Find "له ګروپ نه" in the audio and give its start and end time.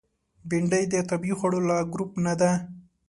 1.69-2.33